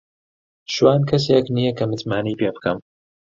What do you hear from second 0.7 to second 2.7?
شوان کەسێک نییە کە متمانەی پێ